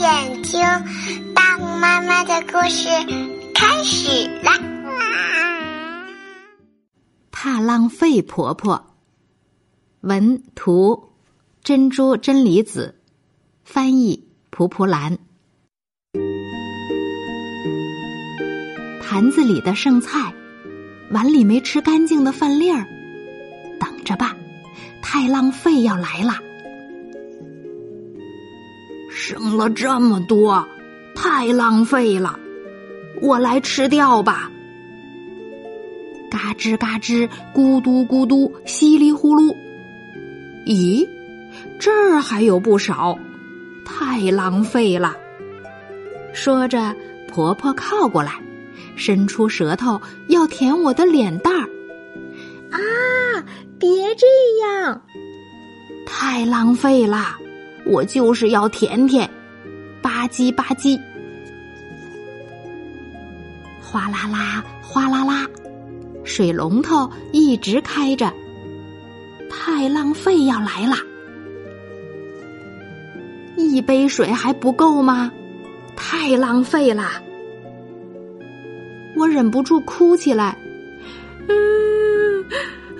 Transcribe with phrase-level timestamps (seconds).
[0.00, 0.58] 眼睛，
[1.34, 2.88] 大红妈妈的故事
[3.54, 4.58] 开始啦！
[7.30, 8.96] 怕浪费婆婆，
[10.00, 11.10] 文图
[11.62, 12.98] 珍珠真理子，
[13.62, 15.18] 翻译蒲蒲兰。
[19.02, 20.32] 盘子里的剩菜，
[21.10, 22.86] 碗里没吃干净的饭粒儿，
[23.78, 24.34] 等着吧，
[25.02, 26.49] 太浪费要来了。
[29.30, 30.66] 剩了这么多，
[31.14, 32.36] 太浪费了，
[33.22, 34.50] 我来吃掉吧。
[36.28, 39.54] 嘎吱嘎吱，咕嘟咕嘟，稀里呼噜。
[40.66, 41.08] 咦，
[41.78, 43.16] 这儿还有不少，
[43.84, 45.16] 太浪费了。
[46.32, 46.96] 说着，
[47.28, 48.32] 婆婆靠过来，
[48.96, 51.70] 伸出舌头要舔我的脸蛋儿。
[52.72, 53.44] 啊，
[53.78, 54.26] 别这
[54.66, 55.00] 样！
[56.04, 57.36] 太浪费了。
[57.90, 59.28] 我就是要甜甜，
[60.00, 60.96] 吧唧吧唧，
[63.82, 65.44] 哗啦啦，哗啦啦，
[66.22, 68.32] 水龙头一直开着，
[69.50, 70.94] 太浪费要来了，
[73.56, 75.32] 一杯水还不够吗？
[75.96, 77.10] 太浪费了，
[79.16, 80.56] 我忍不住哭起来，
[81.48, 82.44] 嗯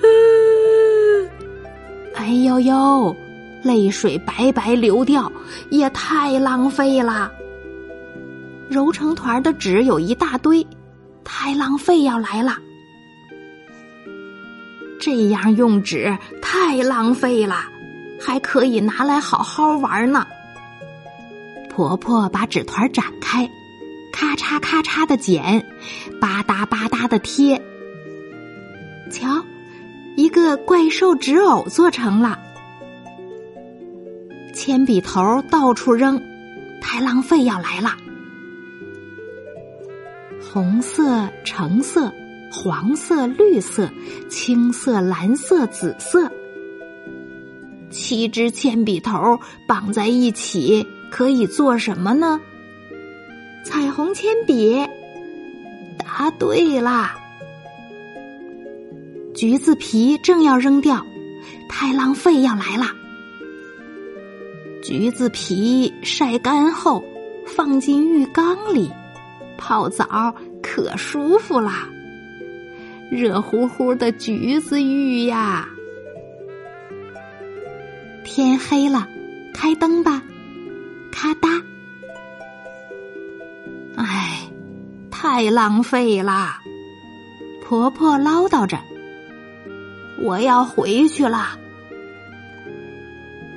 [0.03, 1.31] 嗯，
[2.17, 3.15] 哎呦呦！
[3.63, 5.31] 泪水白白流掉，
[5.71, 7.31] 也太浪费了。
[8.69, 10.67] 揉成团的纸有一大堆，
[11.25, 12.57] 太浪费要来了。
[15.01, 17.57] 这样用纸太浪费了，
[18.21, 20.27] 还可以拿来好好玩呢。
[21.69, 23.49] 婆婆把纸团展开，
[24.13, 25.67] 咔嚓咔嚓的剪，
[26.21, 27.61] 吧嗒吧嗒的贴。
[29.11, 29.45] 瞧，
[30.17, 32.39] 一个怪兽纸偶做成了。
[34.63, 36.23] 铅笔头到处扔，
[36.83, 37.97] 太浪费要来了。
[40.39, 42.13] 红色、橙色、
[42.53, 43.91] 黄色、绿色、
[44.29, 46.31] 青色、蓝色、紫色，
[47.89, 52.39] 七支铅笔头绑在一起可以做什么呢？
[53.65, 54.87] 彩虹铅笔。
[55.99, 57.17] 答对啦！
[59.35, 61.07] 橘子皮正要扔掉，
[61.67, 63.00] 太浪费要来了。
[64.83, 67.05] 橘子皮晒干后，
[67.47, 68.91] 放进浴缸里
[69.59, 71.87] 泡澡，可舒服啦！
[73.11, 75.69] 热乎乎的橘子浴呀！
[78.25, 79.07] 天黑了，
[79.53, 80.23] 开灯吧！
[81.13, 81.63] 咔嗒！
[83.97, 84.51] 哎，
[85.11, 86.63] 太浪费啦！
[87.63, 88.79] 婆婆唠叨着
[90.25, 91.59] ：“我要回去了。”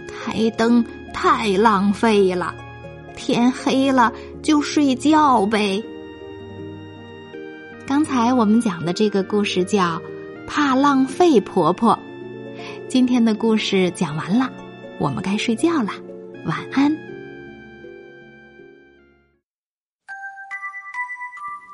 [0.08, 0.84] 开灯。
[1.14, 2.54] 太浪费了，
[3.16, 5.82] 天黑了就睡觉呗。
[7.86, 9.98] 刚才我们讲的这个故事叫
[10.48, 11.94] 《怕浪费婆婆》。
[12.90, 14.50] 今天的故事讲完了，
[15.00, 15.92] 我们该睡觉了，
[16.46, 16.94] 晚安。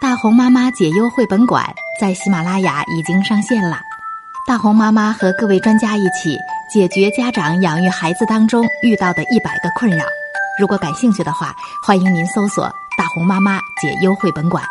[0.01, 1.63] 大红妈妈解忧绘本馆
[1.99, 3.79] 在喜马拉雅已经上线了，
[4.47, 6.37] 大红妈妈和各位专家一起。
[6.69, 10.05] 解决家长养育孩子当中遇到的一百个困扰，
[10.59, 14.63] 如果感兴趣的话，欢迎您搜索“大红妈妈解忧绘本馆”。